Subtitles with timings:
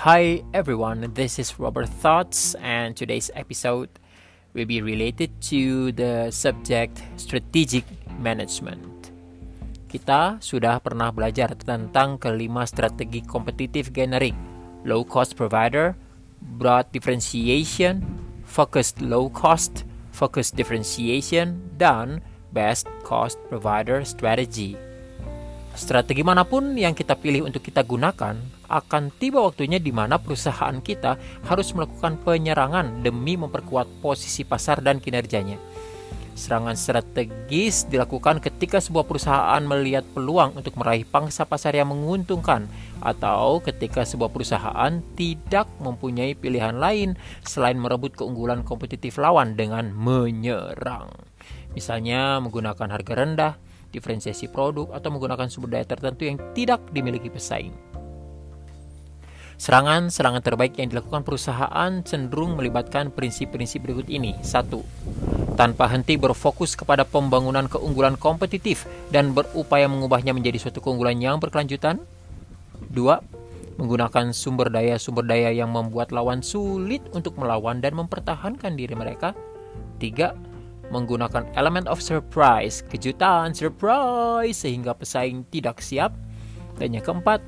[0.00, 3.92] Hi everyone, this is Robert Thoughts, and today's episode
[4.56, 7.84] will be related to the subject strategic
[8.16, 9.12] management.
[9.92, 14.32] Kita sudah pernah belajar tentang kelima strategi kompetitif generik,
[14.88, 15.92] low cost provider,
[16.56, 18.00] broad differentiation,
[18.48, 19.84] focused low cost,
[20.16, 22.24] focused differentiation, dan
[22.56, 24.80] best cost provider strategy.
[25.70, 28.34] Strategi mana pun yang kita pilih untuk kita gunakan,
[28.66, 31.14] akan tiba waktunya di mana perusahaan kita
[31.46, 35.58] harus melakukan penyerangan demi memperkuat posisi pasar dan kinerjanya.
[36.34, 42.64] Serangan strategis dilakukan ketika sebuah perusahaan melihat peluang untuk meraih pangsa pasar yang menguntungkan,
[43.04, 51.12] atau ketika sebuah perusahaan tidak mempunyai pilihan lain selain merebut keunggulan kompetitif lawan dengan menyerang.
[51.76, 53.54] Misalnya, menggunakan harga rendah
[53.90, 57.74] diferensiasi produk, atau menggunakan sumber daya tertentu yang tidak dimiliki pesaing.
[59.60, 64.32] Serangan-serangan terbaik yang dilakukan perusahaan cenderung melibatkan prinsip-prinsip berikut ini.
[64.40, 64.72] 1.
[65.52, 72.00] Tanpa henti berfokus kepada pembangunan keunggulan kompetitif dan berupaya mengubahnya menjadi suatu keunggulan yang berkelanjutan.
[72.88, 73.76] 2.
[73.76, 79.36] Menggunakan sumber daya-sumber daya yang membuat lawan sulit untuk melawan dan mempertahankan diri mereka.
[80.00, 80.49] 3
[80.90, 86.12] menggunakan element of surprise, kejutan, surprise, sehingga pesaing tidak siap.
[86.76, 87.40] Dan yang keempat,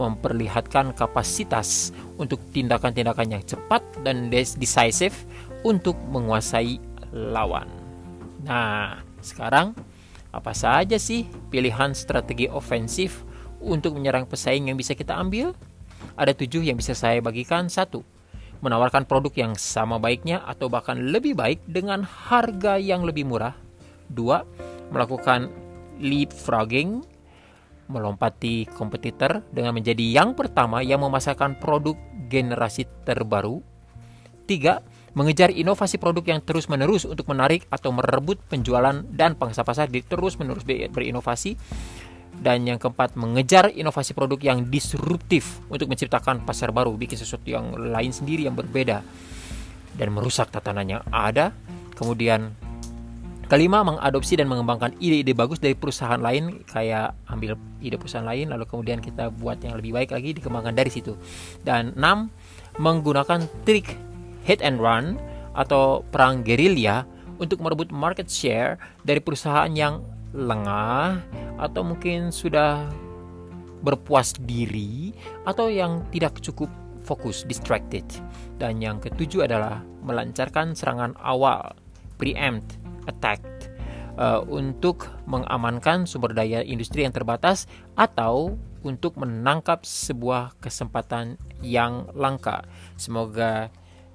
[0.00, 5.12] memperlihatkan kapasitas untuk tindakan-tindakan yang cepat dan decisive
[5.60, 6.80] untuk menguasai
[7.12, 7.68] lawan.
[8.44, 9.76] Nah, sekarang
[10.32, 13.26] apa saja sih pilihan strategi ofensif
[13.60, 15.52] untuk menyerang pesaing yang bisa kita ambil?
[16.16, 17.68] Ada tujuh yang bisa saya bagikan.
[17.68, 18.00] Satu,
[18.60, 23.56] menawarkan produk yang sama baiknya atau bahkan lebih baik dengan harga yang lebih murah.
[24.08, 24.44] Dua,
[24.92, 25.48] melakukan
[26.00, 27.04] leapfrogging,
[27.90, 31.98] melompati kompetitor dengan menjadi yang pertama yang memasarkan produk
[32.30, 33.60] generasi terbaru.
[34.46, 34.82] Tiga,
[35.14, 40.62] mengejar inovasi produk yang terus-menerus untuk menarik atau merebut penjualan dan pangsa pasar di terus-menerus
[40.66, 41.58] berinovasi.
[42.40, 47.76] Dan yang keempat, mengejar inovasi produk yang disruptif untuk menciptakan pasar baru, bikin sesuatu yang
[47.76, 49.04] lain sendiri yang berbeda
[50.00, 51.52] dan merusak tatanan yang ada.
[51.92, 52.56] Kemudian
[53.44, 58.64] kelima, mengadopsi dan mengembangkan ide-ide bagus dari perusahaan lain, kayak ambil ide perusahaan lain lalu
[58.64, 61.20] kemudian kita buat yang lebih baik lagi dikembangkan dari situ.
[61.60, 62.32] Dan enam,
[62.80, 64.00] menggunakan trik
[64.48, 65.20] hit and run
[65.52, 67.04] atau perang gerilya
[67.36, 71.18] untuk merebut market share dari perusahaan yang lengah
[71.60, 72.88] atau mungkin sudah
[73.84, 75.12] berpuas diri
[75.44, 76.68] atau yang tidak cukup
[77.04, 78.04] fokus distracted
[78.60, 81.72] dan yang ketujuh adalah melancarkan serangan awal
[82.20, 82.76] preempt
[83.08, 83.40] attack
[84.20, 87.64] uh, untuk mengamankan sumber daya industri yang terbatas
[87.96, 92.64] atau untuk menangkap sebuah kesempatan yang langka.
[92.96, 93.68] Semoga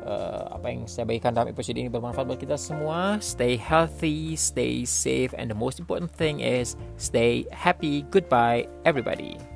[0.04, 3.22] uh, apa yang saya bagikan dalam episode ini bermanfaat buat kita semua.
[3.24, 8.04] Stay healthy, stay safe, and the most important thing is stay happy.
[8.12, 9.55] Goodbye, everybody.